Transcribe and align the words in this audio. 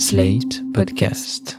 Slate 0.00 0.62
Podcast. 0.72 1.58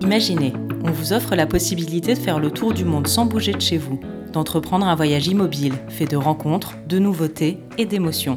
Imaginez, 0.00 0.52
on 0.84 0.92
vous 0.92 1.12
offre 1.12 1.34
la 1.34 1.48
possibilité 1.48 2.14
de 2.14 2.18
faire 2.20 2.38
le 2.38 2.52
tour 2.52 2.72
du 2.72 2.84
monde 2.84 3.08
sans 3.08 3.26
bouger 3.26 3.52
de 3.52 3.60
chez 3.60 3.76
vous, 3.76 3.98
d'entreprendre 4.32 4.86
un 4.86 4.94
voyage 4.94 5.26
immobile 5.26 5.74
fait 5.88 6.04
de 6.04 6.16
rencontres, 6.16 6.76
de 6.86 7.00
nouveautés 7.00 7.58
et 7.76 7.86
d'émotions. 7.86 8.36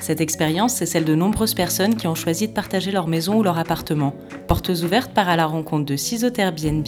Cette 0.00 0.20
expérience, 0.20 0.74
c'est 0.74 0.86
celle 0.86 1.04
de 1.04 1.14
nombreuses 1.14 1.54
personnes 1.54 1.94
qui 1.94 2.08
ont 2.08 2.16
choisi 2.16 2.48
de 2.48 2.52
partager 2.52 2.90
leur 2.90 3.06
maison 3.06 3.36
ou 3.36 3.44
leur 3.44 3.58
appartement. 3.58 4.16
Portes 4.48 4.70
ouvertes 4.82 5.14
part 5.14 5.28
à 5.28 5.36
la 5.36 5.46
rencontre 5.46 5.84
de 5.84 5.94
six 5.94 6.24
hôtes 6.24 6.40
Airbnb, 6.40 6.84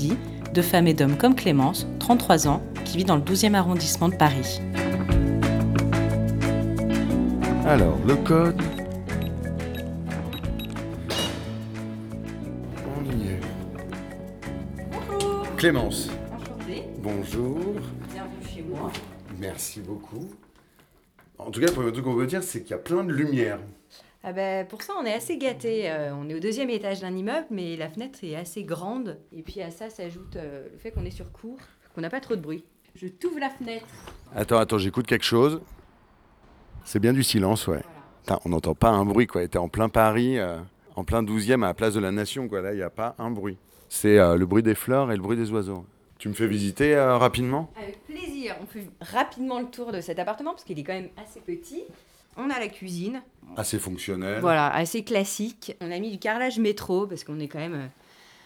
de 0.53 0.62
femmes 0.62 0.89
et 0.89 0.95
d'hommes 0.95 1.16
comme 1.16 1.37
Clémence, 1.37 1.87
33 2.00 2.48
ans, 2.48 2.64
qui 2.84 2.96
vit 2.96 3.05
dans 3.05 3.16
le 3.16 3.23
12e 3.23 3.55
arrondissement 3.55 4.09
de 4.09 4.16
Paris. 4.16 4.61
Alors, 7.64 7.98
le 8.06 8.16
code. 8.16 8.60
On 12.87 13.04
y 13.04 13.28
est. 13.28 13.41
Clémence. 15.56 16.09
Enchantée, 16.32 16.84
Bonjour. 16.98 17.59
bienvenue 18.12 18.46
chez 18.52 18.62
moi. 18.62 18.90
Merci 19.38 19.80
beaucoup. 19.80 20.28
En 21.38 21.51
tout 21.51 21.60
cas, 21.60 21.66
le 21.66 21.73
premier 21.73 21.92
truc 21.92 22.04
qu'on 22.04 22.14
veut 22.14 22.27
dire, 22.27 22.42
c'est 22.42 22.62
qu'il 22.62 22.73
y 22.73 22.74
a 22.74 22.78
plein 22.78 23.04
de 23.04 23.12
lumière. 23.12 23.60
Ah 24.24 24.32
ben, 24.32 24.66
pour 24.66 24.82
ça, 24.82 24.92
on 25.01 25.04
est 25.04 25.15
assez 25.15 25.38
gâtés. 25.38 25.90
Euh, 25.90 26.15
on 26.15 26.29
est 26.29 26.34
au 26.34 26.40
deuxième 26.40 26.70
étage 26.70 27.01
d'un 27.01 27.15
immeuble, 27.16 27.46
mais 27.51 27.76
la 27.76 27.88
fenêtre 27.88 28.20
est 28.23 28.37
assez 28.37 28.65
grande. 28.65 29.18
Et 29.32 29.42
puis 29.42 29.60
à 29.62 29.70
ça 29.70 29.88
s'ajoute 29.90 30.37
euh, 30.37 30.68
le 30.73 30.79
fait 30.79 30.90
qu'on 30.90 31.04
est 31.04 31.10
sur 31.10 31.30
cour, 31.32 31.59
qu'on 31.95 32.01
n'a 32.01 32.10
pas 32.10 32.20
trop 32.20 32.37
de 32.37 32.40
bruit. 32.40 32.65
Je 32.95 33.06
t'ouvre 33.09 33.38
la 33.40 33.51
fenêtre. 33.51 33.87
Attends, 34.34 34.59
attends, 34.59 34.79
j'écoute 34.79 35.06
quelque 35.06 35.24
chose. 35.24 35.60
C'est 36.84 36.98
bien 36.98 37.12
du 37.12 37.22
silence, 37.22 37.66
ouais. 37.68 37.82
Putain, 38.22 38.38
on 38.45 38.50
n'entend 38.50 38.74
pas 38.74 38.90
un 38.90 39.04
bruit, 39.04 39.27
quoi. 39.27 39.46
T'es 39.46 39.59
en 39.59 39.68
plein 39.68 39.88
Paris, 39.88 40.38
euh, 40.38 40.59
en 40.96 41.04
plein 41.04 41.23
12e 41.23 41.62
à 41.62 41.68
la 41.68 41.74
place 41.74 41.95
de 41.95 42.01
la 42.01 42.10
Nation, 42.12 42.48
quoi. 42.48 42.60
Là, 42.60 42.73
il 42.73 42.76
n'y 42.76 42.82
a 42.82 42.90
pas 42.90 43.15
un 43.18 43.30
bruit. 43.30 43.57
C'est 43.88 44.18
euh, 44.18 44.37
le 44.37 44.46
bruit 44.46 44.62
des 44.62 44.74
fleurs 44.74 45.10
et 45.12 45.16
le 45.16 45.23
bruit 45.23 45.37
des 45.37 45.51
oiseaux. 45.51 45.84
Tu 46.18 46.29
me 46.29 46.34
fais 46.34 46.46
visiter 46.46 46.95
euh, 46.95 47.16
rapidement? 47.18 47.70
Avec 47.76 48.04
plaisir. 48.07 48.54
On 48.62 48.66
fait 48.66 48.88
rapidement 49.01 49.60
le 49.60 49.66
tour 49.66 49.90
de 49.92 50.01
cet 50.01 50.18
appartement 50.18 50.52
parce 50.52 50.65
qu'il 50.65 50.79
est 50.79 50.84
quand 50.84 50.92
même 50.92 51.09
assez 51.23 51.40
petit. 51.40 51.82
On 52.37 52.48
a 52.48 52.59
la 52.59 52.68
cuisine, 52.68 53.20
Assez 53.59 53.79
fonctionnel. 53.79 54.40
voilà, 54.40 54.73
assez 54.73 55.02
classique. 55.04 55.76
On 55.82 55.90
a 55.90 55.98
mis 55.98 56.10
du 56.10 56.18
carrelage 56.18 56.59
métro 56.59 57.07
parce 57.07 57.24
qu'on 57.24 57.38
est 57.40 57.48
quand 57.48 57.59
même 57.59 57.90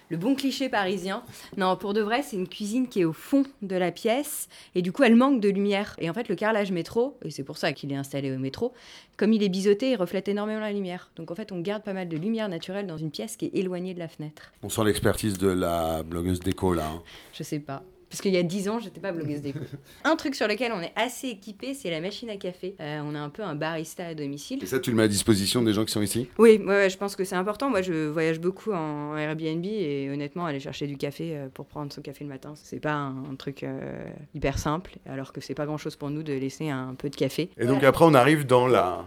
le 0.09 0.17
bon 0.17 0.35
cliché 0.35 0.69
parisien. 0.69 1.23
Non, 1.57 1.77
pour 1.77 1.95
de 1.95 2.01
vrai, 2.01 2.23
c'est 2.23 2.37
une 2.37 2.49
cuisine 2.49 2.89
qui 2.89 3.01
est 3.01 3.05
au 3.05 3.13
fond 3.13 3.45
de 3.63 3.77
la 3.77 3.91
pièce 3.93 4.49
et 4.75 4.83
du 4.83 4.93
coup, 4.93 5.03
elle 5.03 5.17
manque 5.17 5.41
de 5.41 5.49
lumière. 5.49 5.97
Et 5.99 6.09
en 6.09 6.15
fait, 6.15 6.29
le 6.29 6.35
carrelage 6.35 6.71
métro, 6.73 7.19
et 7.25 7.31
c'est 7.31 7.43
pour 7.45 7.57
ça 7.59 7.73
qu'il 7.73 7.93
est 7.93 7.97
installé 7.97 8.35
au 8.35 8.39
métro, 8.39 8.73
comme 9.17 9.33
il 9.33 9.43
est 9.43 9.49
biseauté, 9.49 9.91
il 9.93 9.97
reflète 9.97 10.29
énormément 10.29 10.61
la 10.61 10.73
lumière. 10.73 11.11
Donc 11.17 11.31
en 11.31 11.35
fait, 11.35 11.53
on 11.53 11.61
garde 11.61 11.83
pas 11.83 11.93
mal 11.93 12.09
de 12.09 12.17
lumière 12.17 12.49
naturelle 12.49 12.87
dans 12.87 12.99
une 12.99 13.11
pièce 13.11 13.37
qui 13.37 13.47
est 13.47 13.55
éloignée 13.55 13.95
de 13.95 13.99
la 13.99 14.09
fenêtre. 14.09 14.53
On 14.63 14.69
sent 14.69 14.85
l'expertise 14.85 15.39
de 15.39 15.49
la 15.49 16.03
blogueuse 16.03 16.41
déco, 16.41 16.73
là. 16.75 16.87
hein. 16.87 17.03
Je 17.33 17.43
sais 17.43 17.59
pas. 17.61 17.83
Parce 18.09 18.21
qu'il 18.21 18.33
y 18.33 18.37
a 18.37 18.43
10 18.43 18.69
ans, 18.69 18.79
j'étais 18.79 19.01
pas 19.01 19.13
blogueuse 19.13 19.43
déco. 19.43 19.59
un 20.05 20.17
truc 20.17 20.35
sur 20.35 20.47
lequel 20.47 20.73
on 20.73 20.81
est 20.81 20.93
assez 20.97 21.29
équipé, 21.29 21.75
c'est 21.75 21.91
la 21.91 22.01
machine 22.01 22.31
à 22.31 22.37
café. 22.37 22.75
Euh, 22.81 23.01
on 23.05 23.15
a 23.15 23.19
un 23.19 23.29
peu 23.31 23.43
un 23.43 23.55
barista 23.55 24.07
à 24.07 24.15
domicile. 24.15 24.63
Et 24.63 24.67
ça, 24.67 24.79
tu 24.79 24.91
le 24.91 24.97
mets 24.97 25.03
à 25.03 25.09
disposition 25.09 25.63
des 25.63 25.73
gens 25.73 25.85
qui 25.85 25.93
sont 25.93 26.03
ici? 26.03 26.29
Oui, 26.39 26.59
ouais, 26.59 26.67
ouais, 26.67 26.91
je 26.91 26.97
pense 26.97 27.17
que 27.17 27.25
c'est 27.25 27.35
important. 27.35 27.69
Moi, 27.69 27.83
je 27.83 28.09
voyage 28.09 28.41
beaucoup 28.41 28.73
en 28.73 29.17
Airbnb 29.17 29.65
et 29.65 30.09
honnêtement, 30.11 30.47
aller 30.47 30.61
chercher 30.61 30.87
du 30.87 30.97
café 30.97 31.37
euh, 31.37 31.49
pour 31.53 31.67
prendre 31.67 31.93
son 31.93 32.01
café 32.01 32.25
le 32.25 32.31
matin, 32.31 32.55
c'est 32.55 32.81
pas 32.81 32.95
un, 32.95 33.25
un 33.31 33.35
truc 33.37 33.63
euh, 33.63 34.05
hyper 34.35 34.59
simple. 34.59 34.97
Alors 35.07 35.33
que 35.33 35.41
c'est 35.41 35.55
pas 35.55 35.67
grand 35.67 35.79
chose 35.79 35.97
pour 35.97 36.11
nous 36.11 36.23
de 36.23 36.33
laisser 36.33 36.71
un 36.71 36.95
peu 36.97 37.11
de 37.11 37.17
café. 37.17 37.51
Et 37.59 37.67
donc 37.67 37.83
après, 37.83 38.05
on 38.05 38.15
arrive 38.15 38.47
dans 38.47 38.67
la 38.67 39.05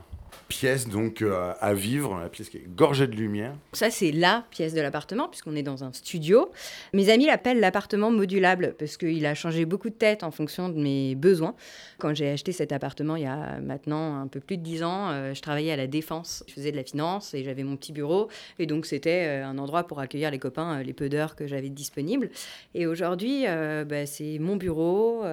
pièce 0.49 0.89
donc 0.89 1.21
euh, 1.21 1.53
à 1.61 1.73
vivre, 1.73 2.19
la 2.19 2.27
pièce 2.27 2.49
qui 2.49 2.57
est 2.57 2.67
gorgée 2.67 3.07
de 3.07 3.15
lumière. 3.15 3.53
Ça, 3.71 3.89
c'est 3.89 4.11
la 4.11 4.43
pièce 4.49 4.73
de 4.73 4.81
l'appartement, 4.81 5.29
puisqu'on 5.29 5.55
est 5.55 5.63
dans 5.63 5.83
un 5.83 5.93
studio. 5.93 6.51
Mes 6.93 7.09
amis 7.09 7.27
l'appellent 7.27 7.59
l'appartement 7.59 8.11
modulable, 8.11 8.75
parce 8.77 8.97
qu'il 8.97 9.25
a 9.25 9.35
changé 9.35 9.65
beaucoup 9.65 9.89
de 9.89 9.95
tête 9.95 10.23
en 10.23 10.31
fonction 10.31 10.67
de 10.67 10.77
mes 10.77 11.15
besoins. 11.15 11.55
Quand 11.99 12.13
j'ai 12.13 12.29
acheté 12.29 12.51
cet 12.51 12.71
appartement 12.71 13.15
il 13.15 13.23
y 13.23 13.27
a 13.27 13.59
maintenant 13.59 14.19
un 14.19 14.27
peu 14.27 14.39
plus 14.39 14.57
de 14.57 14.63
10 14.63 14.83
ans, 14.83 15.09
euh, 15.11 15.33
je 15.33 15.41
travaillais 15.41 15.71
à 15.71 15.77
la 15.77 15.87
Défense. 15.87 16.43
Je 16.47 16.53
faisais 16.53 16.71
de 16.71 16.77
la 16.77 16.83
finance 16.83 17.33
et 17.33 17.43
j'avais 17.43 17.63
mon 17.63 17.77
petit 17.77 17.93
bureau. 17.93 18.27
Et 18.57 18.65
donc, 18.65 18.87
c'était 18.87 19.27
euh, 19.27 19.45
un 19.45 19.57
endroit 19.59 19.83
pour 19.83 19.99
accueillir 19.99 20.31
les 20.31 20.39
copains, 20.39 20.81
les 20.81 20.93
peu 20.93 21.09
d'heures 21.09 21.35
que 21.35 21.45
j'avais 21.45 21.69
disponibles. 21.69 22.29
Et 22.73 22.87
aujourd'hui, 22.87 23.45
bah, 23.45 24.05
c'est 24.07 24.39
mon 24.39 24.55
bureau. 24.55 25.23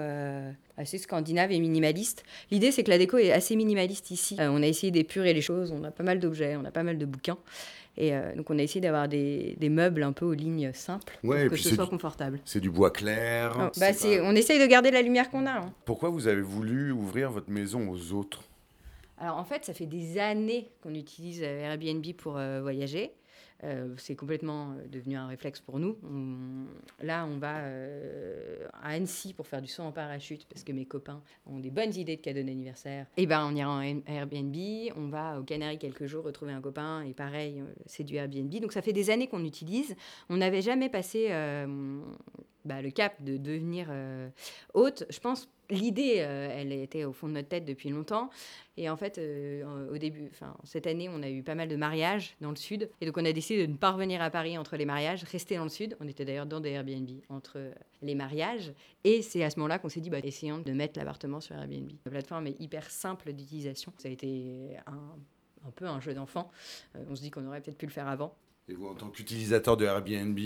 Assez 0.77 0.99
scandinave 0.99 1.53
et 1.53 1.59
minimaliste. 1.59 2.25
L'idée, 2.51 2.71
c'est 2.73 2.85
que 2.85 2.91
la 2.91 2.99
déco 2.99 3.19
est 3.19 3.33
assez 3.33 3.57
minimaliste 3.57 4.11
ici. 4.11 4.37
Euh, 4.41 4.49
on 4.51 4.63
a 4.63 4.67
essayé 4.67 4.91
d'épurer 4.91 5.33
les 5.35 5.41
choses, 5.41 5.73
on 5.73 5.83
a 5.85 5.91
pas 5.91 6.03
mal 6.05 6.21
d'objets, 6.21 6.57
on 6.57 6.65
a 6.65 6.71
pas 6.71 6.83
mal 6.83 6.99
de 6.99 7.07
bouquins. 7.07 7.39
Et 7.99 8.15
euh, 8.15 8.35
donc, 8.37 8.51
on 8.51 8.59
a 8.59 8.63
essayé 8.63 8.83
d'avoir 8.83 9.09
des, 9.09 9.57
des 9.59 9.71
meubles 9.71 10.03
un 10.03 10.13
peu 10.13 10.27
aux 10.27 10.35
lignes 10.35 10.71
simples 10.75 11.19
Ouais, 11.25 11.47
et 11.47 11.49
pour 11.49 11.57
que 11.57 11.63
ce 11.63 11.75
soit 11.75 11.85
du- 11.85 11.91
confortable. 11.91 12.41
C'est 12.45 12.61
du 12.61 12.69
bois 12.71 12.91
clair. 12.91 13.57
Oh, 13.59 13.69
c'est 13.73 13.81
bah, 13.81 14.19
pas- 14.21 14.23
On 14.29 14.37
essaye 14.37 14.59
de 14.61 14.67
garder 14.67 14.91
la 14.91 15.01
lumière 15.01 15.31
qu'on 15.31 15.47
a. 15.47 15.53
hein. 15.61 15.73
Pourquoi 15.87 16.11
vous 16.11 16.27
avez 16.27 16.43
voulu 16.43 16.91
ouvrir 16.93 17.31
votre 17.31 17.51
maison 17.51 17.89
aux 17.89 18.13
autres? 18.13 18.43
Alors, 19.19 19.39
en 19.39 19.45
fait, 19.45 19.65
ça 19.65 19.73
fait 19.73 19.87
des 19.87 20.19
années 20.19 20.69
qu'on 20.83 20.95
utilise 20.95 21.41
euh, 21.43 21.71
Airbnb 21.73 22.05
pour 22.19 22.37
euh, 22.37 22.61
voyager. 22.61 23.13
Euh, 23.65 23.95
c'est 23.97 24.17
complètement 24.17 24.73
euh, 24.73 24.87
devenu 24.89 25.17
un 25.17 25.27
réflexe 25.27 25.61
pour 25.61 25.79
nous. 25.79 25.97
Là, 27.03 27.27
on 27.27 27.39
va 27.39 27.61
euh, 27.61 28.67
à 28.83 28.91
Annecy 28.91 29.33
pour 29.33 29.47
faire 29.47 29.63
du 29.63 29.69
saut 29.69 29.83
en 29.83 29.93
parachute 29.93 30.47
parce 30.47 30.63
que 30.63 30.73
mes 30.73 30.85
copains 30.85 31.23
ont 31.47 31.59
des 31.59 31.71
bonnes 31.71 31.95
idées 31.95 32.17
de 32.17 32.21
cadeaux 32.21 32.43
d'anniversaire. 32.43 33.07
Et 33.17 33.27
ben, 33.27 33.49
on 33.51 33.55
ira 33.55 33.71
en 33.71 33.81
Air- 33.81 34.03
Airbnb. 34.07 34.55
On 34.97 35.09
va 35.09 35.41
aux 35.41 35.45
Canaries 35.45 35.79
quelques 35.79 36.07
jours 36.07 36.25
retrouver 36.25 36.53
un 36.53 36.61
copain 36.61 37.03
et 37.03 37.15
pareil, 37.15 37.63
c'est 37.87 38.05
du 38.05 38.17
Airbnb. 38.17 38.53
Donc, 38.61 38.73
ça 38.73 38.83
fait 38.83 38.93
des 38.93 39.11
années 39.11 39.27
qu'on 39.27 39.45
utilise. 39.45 39.97
On 40.29 40.37
n'avait 40.37 40.63
jamais 40.63 40.89
passé 40.89 41.29
bah, 42.65 42.83
le 42.83 42.91
cap 42.91 43.23
de 43.23 43.37
devenir 43.37 43.89
hôte. 44.75 45.05
Je 45.09 45.19
pense 45.21 45.49
l'idée, 45.71 46.17
elle 46.17 46.73
était 46.73 47.05
au 47.05 47.13
fond 47.13 47.29
de 47.29 47.33
notre 47.33 47.49
tête 47.49 47.65
depuis 47.65 47.89
longtemps. 47.91 48.31
Et 48.77 48.91
en 48.91 48.97
fait, 48.97 49.21
au 49.93 49.99
début, 49.99 50.29
enfin, 50.33 50.57
cette 50.65 50.87
année, 50.87 51.09
on 51.09 51.23
a 51.23 51.31
eu 51.31 51.43
pas 51.43 51.55
mal 51.55 51.69
de 51.69 51.77
mariages 51.77 52.37
dans 52.41 52.51
le 52.51 52.57
sud. 52.57 52.91
Et 53.01 53.07
donc, 53.07 53.17
on 53.19 53.25
a 53.27 53.33
décidé 53.33 53.67
de 53.67 53.73
ne 53.73 53.77
pas 53.77 53.91
revenir 53.91 54.23
à 54.23 54.31
Paris 54.31 54.57
entre 54.59 54.77
les 54.77 54.85
mariages, 54.85 55.25
rester 55.25 55.57
dans 55.57 55.65
le 55.65 55.71
sud. 55.71 55.97
On 56.01 56.09
était 56.09 56.25
d'ailleurs 56.25 56.47
dans 56.47 56.61
des 56.61 56.71
Airbnb 56.71 57.09
entre 57.29 57.59
les 58.03 58.15
mariages. 58.15 58.73
Et 59.05 59.23
c'est 59.23 59.43
à 59.45 59.51
ce 59.51 59.59
moment-là 59.59 59.79
qu'on 59.79 59.89
s'est 59.89 60.01
dit, 60.01 60.11
bah, 60.11 60.19
essayons 60.23 60.59
de 60.59 60.73
mettre 60.73 60.99
l'appartement 60.99 61.41
sur 61.41 61.55
Airbnb. 61.57 61.91
La 62.05 62.11
plateforme 62.11 62.47
est 62.49 62.61
hyper 62.61 62.91
simple 62.91 63.33
d'utilisation. 63.33 63.93
Ça 63.99 64.09
a 64.09 64.13
été 64.13 64.77
un, 64.87 65.71
peu 65.75 65.87
un 65.87 66.01
jeu 66.01 66.15
d'enfant. 66.15 66.51
Euh, 66.97 67.05
on 67.09 67.17
se 67.17 67.23
dit 67.23 67.31
qu'on 67.31 67.47
aurait 67.47 67.61
peut-être 67.61 67.79
pu 67.79 67.87
le 67.87 67.93
faire 67.93 68.09
avant. 68.09 68.35
Et 68.69 68.75
vous, 68.75 68.89
en 68.89 68.95
tant 68.95 69.11
qu'utilisateur 69.11 69.77
de 69.77 69.85
Airbnb, 69.85 70.39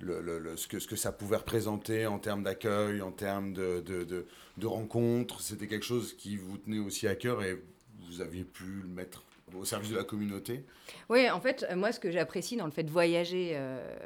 ce, 0.00 0.66
que, 0.66 0.96
ça 0.96 1.12
pouvait 1.12 1.36
représenter 1.36 2.06
en 2.06 2.18
termes 2.18 2.42
d'accueil, 2.42 3.02
en 3.02 3.12
termes 3.12 3.52
de 3.52 4.26
rencontres, 4.62 5.40
c'était 5.40 5.66
quelque 5.66 5.86
chose 5.86 6.14
qui 6.16 6.36
vous 6.36 6.58
tenait 6.58 6.78
aussi 6.78 7.08
à 7.08 7.14
cœur 7.14 7.42
et 7.42 7.60
vous 8.06 8.20
aviez 8.20 8.44
pu 8.44 8.64
le 8.64 8.88
mettre 8.88 9.24
au 9.52 9.64
service 9.64 9.90
de 9.90 9.96
la 9.96 10.04
communauté 10.04 10.64
Oui, 11.08 11.28
en 11.30 11.40
fait, 11.40 11.66
euh, 11.70 11.76
moi, 11.76 11.92
ce 11.92 12.00
que 12.00 12.10
j'apprécie 12.10 12.56
dans 12.56 12.66
le 12.66 12.70
fait 12.70 12.82
de 12.82 12.90
voyager 12.90 13.52
euh, 13.54 13.96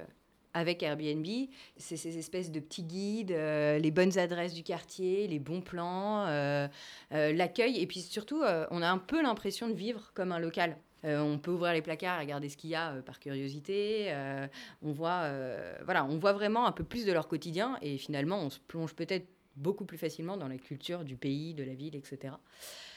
avec 0.54 0.82
Airbnb, 0.82 1.26
c'est 1.76 1.97
ces 1.97 2.19
espèces 2.19 2.50
de 2.50 2.60
petits 2.60 2.82
guides, 2.82 3.32
euh, 3.32 3.78
les 3.78 3.91
bonnes 3.91 4.19
adresses 4.19 4.54
du 4.54 4.62
quartier, 4.62 5.28
les 5.28 5.38
bons 5.38 5.60
plans, 5.60 6.26
l'accueil. 7.10 7.81
Et 7.81 7.87
puis 7.87 8.00
surtout, 8.00 8.43
on 8.71 8.82
a 8.82 8.88
un 8.88 8.99
peu 8.99 9.22
l'impression 9.22 9.69
de 9.69 9.75
vivre 9.75 10.10
comme 10.15 10.32
un 10.32 10.38
local. 10.38 10.76
On 11.04 11.38
peut 11.38 11.53
ouvrir 11.53 11.75
les 11.75 11.82
placards, 11.82 12.19
regarder 12.19 12.49
ce 12.49 12.56
qu'il 12.56 12.70
y 12.70 12.75
a 12.75 12.94
par 13.03 13.20
curiosité. 13.20 14.12
on, 14.82 14.91
voit, 14.91 15.31
voilà, 15.84 16.05
on 16.05 16.19
voit 16.19 16.32
vraiment 16.32 16.66
un 16.66 16.72
peu 16.72 16.82
plus 16.82 17.06
de 17.06 17.12
leur 17.12 17.28
quotidien 17.28 17.78
et 17.82 17.99
finalement, 17.99 18.41
on 18.41 18.50
se 18.50 18.59
plonge 18.59 18.94
peut-être 18.94 19.28
beaucoup 19.59 19.85
plus 19.85 19.99
facilement 19.99 20.37
dans 20.37 20.49
la 20.49 20.59
culture 20.59 21.05
du 21.05 21.17
pays, 21.17 21.55
de 21.55 21.65
la 21.65 21.75
ville, 21.75 21.97
etc. 21.97 22.35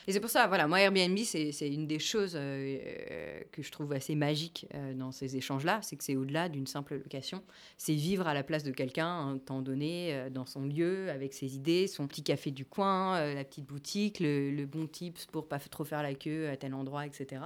Et 0.07 0.13
c'est 0.13 0.19
pour 0.19 0.29
ça, 0.29 0.47
voilà, 0.47 0.67
moi 0.67 0.81
Airbnb, 0.81 1.17
c'est 1.19 1.51
une 1.69 1.85
des 1.85 1.99
choses 1.99 2.35
euh, 2.35 2.39
euh, 2.41 3.41
que 3.51 3.61
je 3.61 3.71
trouve 3.71 3.93
assez 3.93 4.15
magique 4.15 4.65
euh, 4.73 4.93
dans 4.95 5.11
ces 5.11 5.37
échanges-là, 5.37 5.79
c'est 5.83 5.95
que 5.95 6.03
c'est 6.03 6.15
au-delà 6.15 6.49
d'une 6.49 6.65
simple 6.65 6.95
location. 6.95 7.43
C'est 7.77 7.93
vivre 7.93 8.27
à 8.27 8.33
la 8.33 8.41
place 8.41 8.63
de 8.63 8.71
quelqu'un 8.71 9.07
un 9.07 9.37
temps 9.37 9.61
donné, 9.61 10.27
dans 10.31 10.45
son 10.45 10.65
lieu, 10.65 11.09
avec 11.09 11.33
ses 11.33 11.55
idées, 11.55 11.87
son 11.87 12.07
petit 12.07 12.23
café 12.23 12.49
du 12.49 12.65
coin, 12.65 13.33
la 13.33 13.43
petite 13.43 13.65
boutique, 13.65 14.19
le, 14.19 14.49
le 14.51 14.65
bon 14.65 14.87
tips 14.87 15.25
pour 15.27 15.47
pas 15.47 15.59
trop 15.59 15.83
faire 15.83 16.01
la 16.01 16.15
queue 16.15 16.49
à 16.49 16.57
tel 16.57 16.73
endroit, 16.73 17.05
etc. 17.05 17.41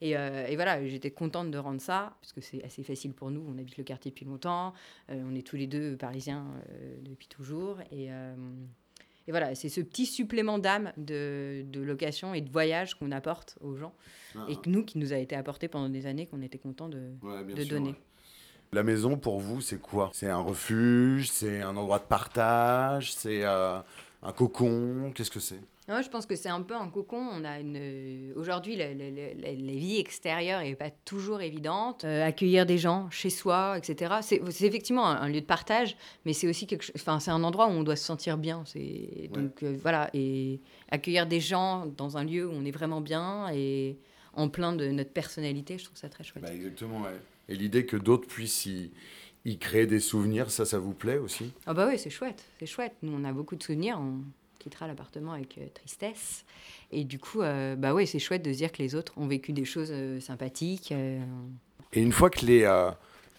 Et, 0.00 0.16
euh, 0.16 0.46
et 0.46 0.56
voilà, 0.56 0.86
j'étais 0.86 1.10
contente 1.10 1.50
de 1.50 1.58
rendre 1.58 1.80
ça, 1.80 2.16
parce 2.20 2.32
que 2.32 2.40
c'est 2.40 2.62
assez 2.64 2.82
facile 2.82 3.12
pour 3.12 3.30
nous, 3.30 3.44
on 3.48 3.58
habite 3.58 3.76
le 3.76 3.84
quartier 3.84 4.10
depuis 4.10 4.26
longtemps, 4.26 4.74
euh, 5.10 5.22
on 5.30 5.34
est 5.34 5.46
tous 5.46 5.56
les 5.56 5.66
deux 5.66 5.96
parisiens 5.96 6.44
euh, 6.70 6.96
depuis 7.02 7.28
toujours, 7.28 7.78
et... 7.92 8.08
et 9.26 9.30
voilà, 9.30 9.54
c'est 9.54 9.70
ce 9.70 9.80
petit 9.80 10.04
supplément 10.04 10.58
d'âme 10.58 10.92
de, 10.98 11.64
de 11.66 11.80
location 11.80 12.34
et 12.34 12.42
de 12.42 12.50
voyage 12.50 12.94
qu'on 12.94 13.10
apporte 13.10 13.56
aux 13.62 13.74
gens. 13.76 13.94
Et 14.48 14.56
que 14.56 14.68
nous, 14.68 14.84
qui 14.84 14.98
nous 14.98 15.12
a 15.12 15.16
été 15.16 15.36
apporté 15.36 15.68
pendant 15.68 15.88
des 15.88 16.06
années, 16.06 16.26
qu'on 16.26 16.42
était 16.42 16.58
content 16.58 16.88
de, 16.88 17.12
Ouais, 17.22 17.42
bien 17.44 17.54
de 17.54 17.62
sûr, 17.62 17.70
donner. 17.76 17.90
ouais. 17.90 17.96
La 18.72 18.82
maison, 18.82 19.16
pour 19.16 19.38
vous, 19.38 19.60
c'est 19.60 19.80
quoi? 19.80 20.10
C'est 20.12 20.28
un 20.28 20.40
refuge? 20.40 21.30
C'est 21.30 21.62
un 21.62 21.76
endroit 21.76 22.00
de 22.00 22.04
partage? 22.04 23.14
C'est 23.14 23.44
euh, 23.44 23.78
un 24.22 24.32
cocon? 24.32 25.12
Qu'est-ce 25.14 25.30
que 25.30 25.38
c'est? 25.38 25.60
Ouais, 25.86 26.02
je 26.02 26.08
pense 26.08 26.24
que 26.24 26.34
c'est 26.34 26.48
un 26.48 26.62
peu 26.62 26.74
un 26.74 26.88
cocon. 26.88 27.18
On 27.32 27.44
a 27.44 27.60
une 27.60 28.32
aujourd'hui 28.36 28.74
la, 28.74 28.94
la- 28.94 29.10
la- 29.10 29.52
vie 29.52 29.98
extérieure 29.98 30.60
est 30.60 30.76
pas 30.76 30.90
toujours 30.90 31.42
évidente. 31.42 32.04
Euh, 32.04 32.26
accueillir 32.26 32.64
des 32.64 32.78
gens 32.78 33.10
chez 33.10 33.28
soi, 33.28 33.76
etc. 33.76 34.14
C'est 34.22 34.40
effectivement 34.64 35.06
un, 35.06 35.16
un 35.20 35.28
lieu 35.28 35.42
de 35.42 35.46
partage, 35.46 35.96
mais 36.24 36.32
c'est 36.32 36.48
aussi 36.48 36.66
quelque. 36.66 36.90
Enfin, 36.96 37.20
c'est 37.20 37.30
un 37.32 37.44
endroit 37.44 37.66
où 37.66 37.70
on 37.72 37.82
doit 37.82 37.96
se 37.96 38.04
sentir 38.04 38.38
bien. 38.38 38.62
C'est 38.64 39.28
donc 39.34 39.62
euh, 39.62 39.76
voilà 39.82 40.08
et 40.14 40.60
accueillir 40.90 41.26
des 41.26 41.40
gens 41.40 41.84
dans 41.84 42.16
un 42.16 42.24
lieu 42.24 42.46
où 42.48 42.52
on 42.52 42.64
est 42.64 42.70
vraiment 42.70 43.02
bien 43.02 43.48
et 43.52 43.98
en 44.32 44.48
plein 44.48 44.72
de 44.72 44.86
notre 44.88 45.12
personnalité, 45.12 45.76
je 45.78 45.84
trouve 45.84 45.98
ça 45.98 46.08
très 46.08 46.24
chouette. 46.24 46.42
Bah, 46.44 46.52
exactement, 46.54 47.02
ouais. 47.02 47.20
Et 47.48 47.54
l'idée 47.54 47.84
que 47.86 47.96
d'autres 47.96 48.26
puissent 48.26 48.64
y, 48.66 48.90
y 49.44 49.58
créer 49.58 49.86
des 49.86 50.00
souvenirs, 50.00 50.50
ça, 50.50 50.64
ça 50.64 50.78
vous 50.78 50.94
plaît 50.94 51.18
aussi? 51.18 51.52
Ah 51.66 51.74
bah 51.74 51.86
oui, 51.88 51.98
c'est 51.98 52.10
chouette, 52.10 52.42
c'est 52.58 52.66
chouette. 52.66 52.94
Nous, 53.02 53.12
on 53.14 53.22
a 53.24 53.32
beaucoup 53.32 53.54
de 53.54 53.62
souvenirs. 53.62 53.98
On 54.00 54.22
quittera 54.64 54.86
l'appartement 54.86 55.32
avec 55.32 55.58
euh, 55.58 55.66
tristesse. 55.74 56.44
Et 56.90 57.04
du 57.04 57.18
coup, 57.18 57.42
euh, 57.42 57.76
bah 57.76 57.92
oui, 57.94 58.06
c'est 58.06 58.18
chouette 58.18 58.42
de 58.42 58.52
se 58.52 58.56
dire 58.58 58.72
que 58.72 58.82
les 58.82 58.94
autres 58.94 59.12
ont 59.16 59.26
vécu 59.26 59.52
des 59.52 59.64
choses 59.66 59.90
euh, 59.92 60.20
sympathiques. 60.20 60.90
euh. 60.90 61.20
Et 61.92 62.00
une 62.00 62.12
fois 62.12 62.30
que 62.30 62.44
les, 62.46 62.64
euh, 62.64 62.90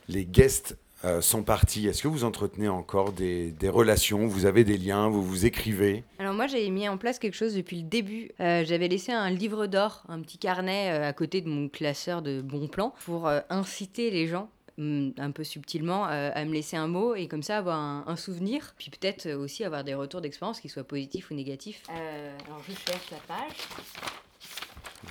les 0.07 0.23
guests 0.25 0.77
euh, 1.03 1.21
sont 1.21 1.43
partis, 1.43 1.87
est-ce 1.87 2.01
que 2.03 2.07
vous 2.07 2.23
entretenez 2.23 2.67
encore 2.67 3.11
des, 3.11 3.51
des 3.51 3.69
relations? 3.69 4.27
Vous 4.27 4.45
avez 4.45 4.63
des 4.63 4.77
liens? 4.77 5.09
Vous 5.09 5.23
vous 5.23 5.45
écrivez? 5.45 6.03
Alors 6.19 6.33
moi, 6.33 6.47
j'ai 6.47 6.69
mis 6.69 6.87
en 6.87 6.97
place 6.97 7.19
quelque 7.19 7.35
chose 7.35 7.55
depuis 7.55 7.77
le 7.77 7.87
début. 7.87 8.31
Euh, 8.39 8.63
J'avais 8.65 8.87
laissé 8.87 9.11
un 9.11 9.29
livre 9.29 9.67
d'or, 9.67 10.03
un 10.07 10.21
petit 10.21 10.37
carnet 10.37 10.91
euh, 10.91 11.09
à 11.09 11.13
côté 11.13 11.41
de 11.41 11.49
mon 11.49 11.67
classeur 11.69 12.21
de 12.21 12.41
bons 12.41 12.67
plans 12.67 12.93
pour 13.05 13.27
euh, 13.27 13.39
inciter 13.49 14.09
les 14.11 14.27
gens 14.27 14.49
un 14.77 15.31
peu 15.31 15.43
subtilement 15.43 16.07
euh, 16.07 16.31
à 16.33 16.43
me 16.45 16.53
laisser 16.53 16.75
un 16.75 16.87
mot 16.87 17.15
et 17.15 17.27
comme 17.27 17.43
ça 17.43 17.57
avoir 17.57 17.79
un, 17.79 18.03
un 18.07 18.15
souvenir 18.15 18.73
puis 18.77 18.89
peut-être 18.89 19.31
aussi 19.31 19.63
avoir 19.63 19.83
des 19.83 19.93
retours 19.93 20.21
d'expérience 20.21 20.59
qui 20.59 20.69
soient 20.69 20.83
positifs 20.83 21.31
ou 21.31 21.33
négatifs. 21.33 21.83
Euh, 21.89 22.37
alors 22.45 22.61
je 22.67 22.73
cherche 22.73 23.11
la 23.11 23.17
page. 23.27 23.57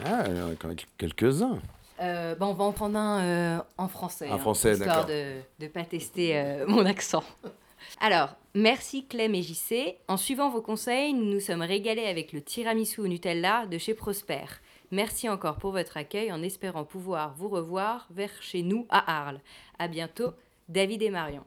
Ah, 0.05 0.25
il 0.29 0.37
y 0.37 0.41
en 0.41 0.51
a 0.51 0.55
quand 0.57 0.69
même 0.69 0.77
quelques-uns. 0.99 1.61
Euh, 2.01 2.35
bah, 2.35 2.47
on 2.47 2.55
va 2.55 2.65
en 2.65 2.73
prendre 2.73 2.99
un 2.99 3.23
euh, 3.23 3.59
en 3.79 3.89
français. 3.89 4.29
Un 4.29 4.35
hein, 4.35 4.39
français, 4.39 4.73
Histoire 4.73 5.07
d'accord. 5.07 5.07
de 5.07 5.35
ne 5.61 5.69
pas 5.69 5.85
tester 5.85 6.37
euh, 6.37 6.65
mon 6.67 6.85
accent. 6.87 7.23
Alors, 8.01 8.35
merci 8.55 9.07
Clem 9.07 9.35
et 9.35 9.43
JC. 9.43 9.97
En 10.09 10.17
suivant 10.17 10.51
vos 10.51 10.63
conseils, 10.63 11.13
nous 11.15 11.25
nous 11.25 11.41
sommes 11.41 11.63
régalés 11.63 12.07
avec 12.07 12.33
le 12.33 12.43
tiramisu 12.43 13.01
au 13.01 13.07
Nutella 13.07 13.67
de 13.67 13.79
chez 13.79 13.95
Prosper. 13.95 14.45
Merci 14.95 15.29
encore 15.29 15.57
pour 15.57 15.73
votre 15.73 15.97
accueil 15.97 16.31
en 16.31 16.41
espérant 16.41 16.85
pouvoir 16.85 17.35
vous 17.35 17.49
revoir 17.49 18.07
vers 18.13 18.31
chez 18.41 18.63
nous 18.63 18.87
à 18.91 19.23
Arles. 19.23 19.41
À 19.77 19.89
bientôt, 19.89 20.35
David 20.69 21.03
et 21.03 21.11
Marion. 21.11 21.43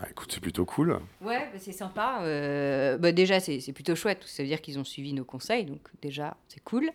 Ah, 0.00 0.06
écoute, 0.08 0.30
c'est 0.30 0.40
plutôt 0.40 0.64
cool. 0.64 1.00
Ouais, 1.20 1.50
bah, 1.52 1.58
c'est 1.58 1.72
sympa. 1.72 2.20
Euh, 2.22 2.96
bah, 2.96 3.10
déjà, 3.10 3.40
c'est 3.40 3.58
c'est 3.58 3.72
plutôt 3.72 3.96
chouette. 3.96 4.22
Ça 4.24 4.44
veut 4.44 4.48
dire 4.48 4.60
qu'ils 4.60 4.78
ont 4.78 4.84
suivi 4.84 5.12
nos 5.12 5.24
conseils, 5.24 5.64
donc 5.64 5.80
déjà, 6.00 6.36
c'est 6.46 6.62
cool. 6.62 6.90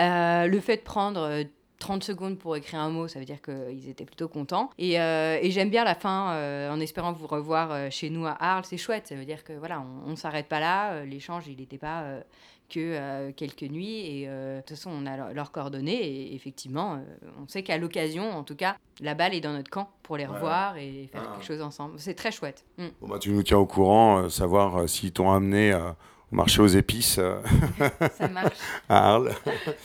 Euh, 0.00 0.48
le 0.48 0.58
fait 0.58 0.78
de 0.78 0.82
prendre 0.82 1.20
euh, 1.20 1.44
30 1.78 2.02
secondes 2.04 2.38
pour 2.38 2.56
écrire 2.56 2.80
un 2.80 2.88
mot, 2.90 3.06
ça 3.08 3.18
veut 3.18 3.24
dire 3.24 3.40
qu'ils 3.42 3.88
étaient 3.88 4.04
plutôt 4.06 4.28
contents. 4.28 4.70
Et, 4.78 5.00
euh, 5.00 5.38
et 5.40 5.50
j'aime 5.50 5.70
bien 5.70 5.84
la 5.84 5.94
fin, 5.94 6.30
euh, 6.32 6.70
en 6.70 6.80
espérant 6.80 7.12
vous 7.12 7.26
revoir 7.26 7.70
euh, 7.72 7.88
chez 7.90 8.08
nous 8.10 8.26
à 8.26 8.36
Arles. 8.40 8.64
C'est 8.64 8.78
chouette. 8.78 9.06
Ça 9.08 9.14
veut 9.14 9.24
dire 9.26 9.44
que 9.44 9.52
voilà, 9.52 9.80
on, 10.06 10.12
on 10.12 10.16
s'arrête 10.16 10.46
pas 10.48 10.60
là. 10.60 11.04
L'échange, 11.04 11.44
il 11.48 11.56
n'était 11.58 11.78
pas 11.78 12.02
euh, 12.02 12.20
que 12.68 13.30
quelques 13.32 13.62
nuits. 13.70 14.00
Et 14.22 14.26
de 14.26 14.60
toute 14.60 14.70
façon, 14.70 14.90
on 14.90 15.06
a 15.06 15.16
leur- 15.16 15.32
leurs 15.34 15.52
coordonnées. 15.52 16.02
Et 16.02 16.34
effectivement, 16.34 16.98
on 17.42 17.46
sait 17.46 17.62
qu'à 17.62 17.78
l'occasion, 17.78 18.30
en 18.32 18.42
tout 18.42 18.56
cas, 18.56 18.76
la 19.00 19.14
balle 19.14 19.34
est 19.34 19.40
dans 19.40 19.52
notre 19.52 19.70
camp 19.70 19.90
pour 20.02 20.16
les 20.16 20.26
revoir 20.26 20.76
et 20.76 21.08
faire 21.12 21.22
Ah. 21.26 21.32
quelque 21.34 21.44
chose 21.46 21.62
ensemble. 21.62 21.94
C'est 21.98 22.14
très 22.14 22.32
chouette. 22.32 22.64
Mm. 22.78 22.86
Bon, 23.00 23.08
bah, 23.08 23.18
tu 23.20 23.30
nous 23.30 23.42
tiens 23.42 23.58
au 23.58 23.66
courant, 23.66 24.28
savoir 24.30 24.88
s'ils 24.88 25.12
t'ont 25.12 25.30
amené 25.30 25.72
euh, 25.72 25.90
au 26.32 26.36
marché 26.36 26.60
aux 26.60 26.66
épices 26.66 27.18
euh, 27.18 27.40
Ça 28.18 28.28
marche. 28.28 28.56
à 28.88 29.14
Arles. 29.14 29.32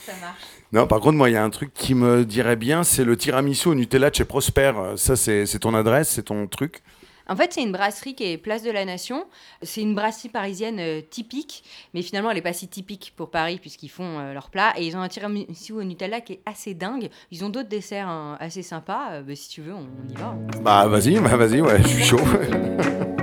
Ça 0.04 0.12
marche. 0.20 0.42
Non, 0.72 0.86
par 0.86 1.00
contre, 1.00 1.18
moi, 1.18 1.28
il 1.28 1.34
y 1.34 1.36
a 1.36 1.44
un 1.44 1.50
truc 1.50 1.72
qui 1.74 1.94
me 1.94 2.24
dirait 2.24 2.56
bien, 2.56 2.82
c'est 2.82 3.04
le 3.04 3.16
tiramisu 3.16 3.68
au 3.68 3.74
Nutella 3.74 4.10
de 4.10 4.14
chez 4.14 4.24
Prosper. 4.24 4.72
Ça, 4.96 5.16
c'est 5.16 5.58
ton 5.60 5.74
adresse, 5.74 6.08
c'est 6.08 6.24
ton 6.24 6.46
truc? 6.46 6.82
En 7.28 7.36
fait, 7.36 7.52
c'est 7.52 7.62
une 7.62 7.72
brasserie 7.72 8.14
qui 8.14 8.24
est 8.24 8.36
place 8.36 8.62
de 8.62 8.70
la 8.70 8.84
Nation. 8.84 9.26
C'est 9.62 9.80
une 9.80 9.94
brasserie 9.94 10.28
parisienne 10.28 10.78
euh, 10.80 11.00
typique, 11.00 11.64
mais 11.94 12.02
finalement, 12.02 12.30
elle 12.30 12.36
n'est 12.36 12.42
pas 12.42 12.52
si 12.52 12.68
typique 12.68 13.12
pour 13.16 13.30
Paris 13.30 13.58
puisqu'ils 13.60 13.88
font 13.88 14.18
euh, 14.18 14.34
leur 14.34 14.50
plat. 14.50 14.72
Et 14.76 14.86
ils 14.86 14.96
ont 14.96 15.00
un 15.00 15.08
tiramisu 15.08 15.72
au 15.72 15.84
Nutella 15.84 16.20
qui 16.20 16.34
est 16.34 16.40
assez 16.46 16.74
dingue. 16.74 17.10
Ils 17.30 17.44
ont 17.44 17.48
d'autres 17.48 17.68
desserts 17.68 18.08
hein, 18.08 18.36
assez 18.40 18.62
sympas. 18.62 19.12
Euh, 19.12 19.22
bah, 19.22 19.36
si 19.36 19.48
tu 19.48 19.62
veux, 19.62 19.74
on, 19.74 19.86
on 20.04 20.08
y 20.08 20.14
va. 20.14 20.36
Bah, 20.62 20.86
vas-y, 20.88 21.18
bah, 21.20 21.36
vas-y, 21.36 21.60
ouais, 21.60 21.82
je 21.82 21.88
suis 21.88 22.04
chaud. 22.04 22.20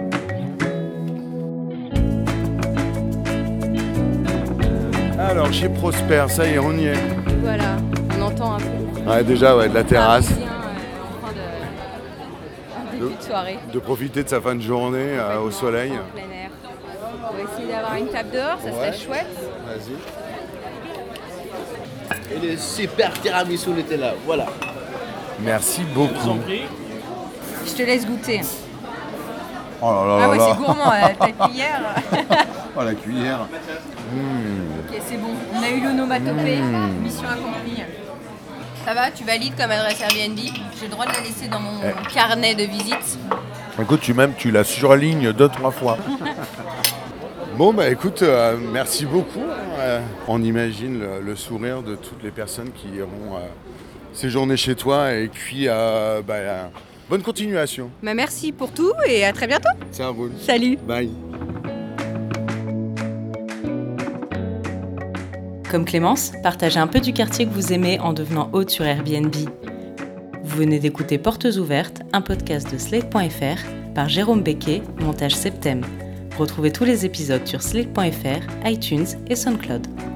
Alors, 5.29 5.53
chez 5.53 5.69
Prosper, 5.69 6.25
ça 6.29 6.45
y 6.47 6.53
est, 6.55 6.59
on 6.59 6.73
y 6.73 6.87
est. 6.87 6.93
Voilà, 7.43 7.77
on 8.17 8.21
entend 8.23 8.53
un 8.55 8.57
peu. 8.57 9.09
Ouais, 9.09 9.23
déjà, 9.23 9.55
ouais, 9.55 9.69
de 9.69 9.75
la 9.75 9.83
terrasse. 9.83 10.31
Euh, 10.31 10.33
en 10.33 11.21
train 11.21 11.33
de... 11.33 11.39
en 12.97 13.05
début 13.05 13.15
de 13.15 13.21
soirée. 13.23 13.59
De 13.71 13.79
profiter 13.79 14.23
de 14.23 14.29
sa 14.29 14.41
fin 14.41 14.55
de 14.55 14.61
journée 14.61 15.17
euh, 15.19 15.39
au 15.41 15.51
soleil. 15.51 15.91
En 15.91 15.97
plein 16.15 16.23
air. 16.35 16.49
On 17.31 17.35
va 17.37 17.43
essayer 17.43 17.71
d'avoir 17.71 17.95
une 17.95 18.07
table 18.07 18.29
dehors, 18.33 18.57
ça 18.63 18.71
serait 18.71 18.97
chouette. 18.97 19.27
Vas-y. 19.67 19.93
Et 22.35 22.39
le 22.51 22.57
super 22.57 23.13
tiramisu 23.21 23.69
Nutella, 23.69 24.13
voilà. 24.25 24.47
Merci 25.41 25.83
beaucoup. 25.93 26.39
Je 27.67 27.71
te 27.73 27.83
laisse 27.83 28.05
goûter. 28.07 28.41
Oh 29.81 29.85
là 29.85 29.91
là 29.91 30.01
Ah 30.01 30.19
là 30.21 30.29
ouais, 30.29 30.37
là. 30.37 30.47
c'est 30.49 30.57
gourmand, 30.57 30.91
euh, 30.91 31.07
ta 31.19 31.31
cuillère. 31.47 31.81
Oh, 32.75 32.81
la 32.83 32.93
cuillère. 32.95 33.39
Ok, 34.13 35.01
c'est 35.07 35.17
bon. 35.17 35.27
On 35.53 35.61
a 35.63 35.69
eu 35.69 35.81
l'onomatopée. 35.83 36.57
Mission 37.03 37.27
accomplie. 37.29 37.83
Ça 38.85 38.93
va 38.93 39.11
Tu 39.11 39.23
valides 39.23 39.55
comme 39.55 39.71
adresse 39.71 40.01
Airbnb? 40.01 40.37
J'ai 40.79 40.85
le 40.85 40.91
droit 40.91 41.05
de 41.05 41.11
la 41.11 41.19
laisser 41.21 41.47
dans 41.47 41.59
mon 41.59 41.79
Eh. 41.83 42.13
carnet 42.13 42.55
de 42.55 42.63
visite. 42.63 43.19
Écoute, 43.81 44.01
tu 44.01 44.13
même, 44.13 44.33
tu 44.37 44.51
la 44.51 44.63
surlignes 44.63 45.31
deux, 45.33 45.49
trois 45.49 45.71
fois. 45.71 45.97
Bon, 47.57 47.73
bah 47.73 47.89
écoute, 47.89 48.21
euh, 48.21 48.55
merci 48.71 49.05
beaucoup. 49.05 49.43
Euh, 49.79 49.99
on 50.29 50.41
imagine 50.41 50.97
le, 50.97 51.19
le 51.21 51.35
sourire 51.35 51.81
de 51.81 51.95
toutes 51.95 52.23
les 52.23 52.31
personnes 52.31 52.71
qui 52.71 52.87
iront 52.87 53.35
euh, 53.35 53.39
séjourner 54.13 54.55
chez 54.55 54.75
toi. 54.75 55.11
Et 55.11 55.27
puis, 55.27 55.65
euh, 55.67 56.21
bah, 56.25 56.35
euh, 56.35 56.63
bonne 57.09 57.21
continuation. 57.21 57.89
Bah, 58.01 58.13
merci 58.13 58.53
pour 58.53 58.71
tout 58.71 58.93
et 59.05 59.25
à 59.25 59.33
très 59.33 59.45
bientôt. 59.47 59.67
C'est 59.91 60.03
un 60.03 60.07
roule. 60.09 60.31
Salut 60.39 60.77
Bye. 60.87 61.11
Comme 65.69 65.85
Clémence, 65.85 66.31
partagez 66.41 66.79
un 66.79 66.87
peu 66.87 66.99
du 66.99 67.13
quartier 67.13 67.45
que 67.45 67.53
vous 67.53 67.71
aimez 67.71 67.99
en 67.99 68.11
devenant 68.11 68.49
hôte 68.53 68.71
sur 68.71 68.85
Airbnb. 68.85 69.35
Vous 70.43 70.57
venez 70.57 70.79
d'écouter 70.79 71.19
Portes 71.19 71.45
ouvertes, 71.45 72.01
un 72.11 72.21
podcast 72.21 72.73
de 72.73 72.79
slate.fr 72.79 73.93
par 73.93 74.09
Jérôme 74.09 74.41
Becquet, 74.41 74.81
montage 74.99 75.35
Septem. 75.35 75.85
Retrouvez 76.39 76.71
tous 76.71 76.85
les 76.85 77.05
épisodes 77.05 77.45
sur 77.45 77.61
slate.fr, 77.61 78.67
iTunes 78.67 79.05
et 79.27 79.35
SoundCloud. 79.35 80.08